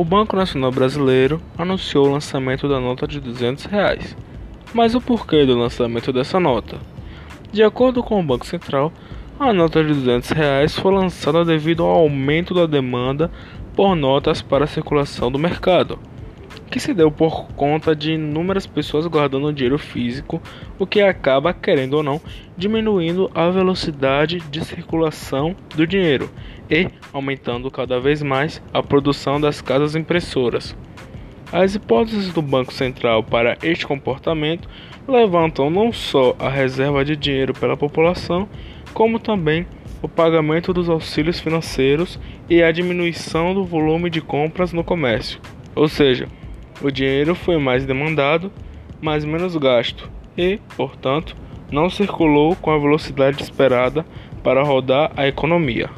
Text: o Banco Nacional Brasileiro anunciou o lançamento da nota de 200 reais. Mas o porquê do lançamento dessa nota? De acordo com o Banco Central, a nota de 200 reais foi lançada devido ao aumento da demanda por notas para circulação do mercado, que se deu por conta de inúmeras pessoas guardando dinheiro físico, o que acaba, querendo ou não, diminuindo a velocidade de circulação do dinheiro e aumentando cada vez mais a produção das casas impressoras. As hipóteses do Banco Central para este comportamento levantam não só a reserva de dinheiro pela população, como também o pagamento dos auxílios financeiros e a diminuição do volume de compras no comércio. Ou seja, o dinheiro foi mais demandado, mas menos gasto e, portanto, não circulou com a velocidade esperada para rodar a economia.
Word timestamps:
o 0.00 0.04
Banco 0.04 0.34
Nacional 0.34 0.72
Brasileiro 0.72 1.42
anunciou 1.58 2.06
o 2.06 2.10
lançamento 2.10 2.66
da 2.66 2.80
nota 2.80 3.06
de 3.06 3.20
200 3.20 3.66
reais. 3.66 4.16
Mas 4.72 4.94
o 4.94 5.00
porquê 5.00 5.44
do 5.44 5.58
lançamento 5.58 6.10
dessa 6.10 6.40
nota? 6.40 6.78
De 7.52 7.62
acordo 7.62 8.02
com 8.02 8.18
o 8.18 8.22
Banco 8.22 8.46
Central, 8.46 8.90
a 9.38 9.52
nota 9.52 9.84
de 9.84 9.92
200 9.92 10.30
reais 10.30 10.74
foi 10.74 10.94
lançada 10.94 11.44
devido 11.44 11.82
ao 11.82 11.90
aumento 11.90 12.54
da 12.54 12.64
demanda 12.64 13.30
por 13.76 13.94
notas 13.94 14.40
para 14.40 14.66
circulação 14.66 15.30
do 15.30 15.38
mercado, 15.38 15.98
que 16.70 16.78
se 16.78 16.94
deu 16.94 17.10
por 17.10 17.48
conta 17.52 17.94
de 17.94 18.12
inúmeras 18.12 18.66
pessoas 18.66 19.06
guardando 19.06 19.52
dinheiro 19.52 19.78
físico, 19.78 20.40
o 20.78 20.86
que 20.86 21.00
acaba, 21.00 21.52
querendo 21.52 21.94
ou 21.94 22.02
não, 22.02 22.20
diminuindo 22.56 23.30
a 23.34 23.50
velocidade 23.50 24.38
de 24.50 24.64
circulação 24.64 25.54
do 25.74 25.86
dinheiro 25.86 26.30
e 26.70 26.88
aumentando 27.12 27.70
cada 27.70 27.98
vez 27.98 28.22
mais 28.22 28.62
a 28.72 28.82
produção 28.82 29.40
das 29.40 29.60
casas 29.60 29.96
impressoras. 29.96 30.76
As 31.52 31.74
hipóteses 31.74 32.32
do 32.32 32.40
Banco 32.40 32.72
Central 32.72 33.24
para 33.24 33.58
este 33.62 33.84
comportamento 33.84 34.68
levantam 35.08 35.68
não 35.68 35.92
só 35.92 36.36
a 36.38 36.48
reserva 36.48 37.04
de 37.04 37.16
dinheiro 37.16 37.52
pela 37.52 37.76
população, 37.76 38.48
como 38.94 39.18
também 39.18 39.66
o 40.00 40.08
pagamento 40.08 40.72
dos 40.72 40.88
auxílios 40.88 41.40
financeiros 41.40 42.20
e 42.48 42.62
a 42.62 42.70
diminuição 42.70 43.52
do 43.52 43.64
volume 43.64 44.08
de 44.08 44.20
compras 44.20 44.72
no 44.72 44.84
comércio. 44.84 45.40
Ou 45.74 45.88
seja, 45.88 46.28
o 46.80 46.90
dinheiro 46.90 47.34
foi 47.34 47.58
mais 47.58 47.84
demandado, 47.84 48.50
mas 49.00 49.24
menos 49.24 49.56
gasto 49.56 50.10
e, 50.36 50.58
portanto, 50.76 51.36
não 51.70 51.88
circulou 51.88 52.56
com 52.56 52.70
a 52.70 52.78
velocidade 52.78 53.42
esperada 53.42 54.04
para 54.42 54.62
rodar 54.62 55.12
a 55.16 55.26
economia. 55.26 55.90